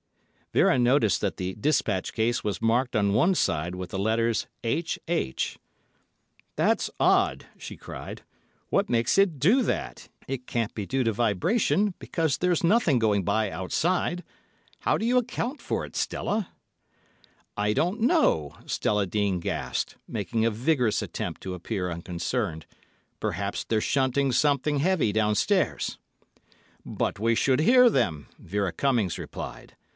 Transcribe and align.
Vera 0.51 0.77
noticed 0.77 1.21
that 1.21 1.37
the 1.37 1.53
despatch 1.57 2.11
case 2.11 2.43
was 2.43 2.61
marked 2.61 2.93
on 2.93 3.13
one 3.13 3.35
side 3.35 3.75
with 3.75 3.91
the 3.91 3.99
letters 3.99 4.47
'H. 4.65 4.99
H.' 5.07 5.57
'That's 6.57 6.89
odd,' 6.99 7.45
she 7.57 7.77
cried. 7.77 8.23
'What 8.69 8.89
makes 8.89 9.17
it 9.17 9.39
do 9.39 9.57
like 9.57 9.65
that—it 9.67 10.47
can't 10.47 10.73
be 10.73 10.85
due 10.85 11.05
to 11.05 11.13
vibration, 11.13 11.93
because 11.99 12.37
there's 12.39 12.65
nothing 12.65 12.99
going 12.99 13.23
by 13.23 13.49
outside. 13.49 14.25
How 14.79 14.97
do 14.97 15.05
you 15.05 15.17
account 15.17 15.61
for 15.61 15.85
it, 15.85 15.95
Stella?' 15.95 16.49
"'I 17.55 17.71
don't 17.73 18.01
know,' 18.01 18.55
Stella 18.65 19.05
Dean 19.05 19.39
gasped, 19.39 19.95
making 20.05 20.43
a 20.43 20.51
vigorous 20.51 21.01
attempt 21.01 21.39
to 21.41 21.53
appear 21.53 21.89
unconcerned; 21.89 22.65
'perhaps 23.21 23.63
they're 23.63 23.79
shunting 23.79 24.33
something 24.33 24.79
heavy 24.79 25.13
downstairs.' 25.13 25.97
"'But 26.85 27.19
we 27.19 27.35
should 27.35 27.61
hear 27.61 27.89
them,' 27.89 28.27
Vera 28.37 28.73
Cummings 28.73 29.17
replied. 29.17 29.75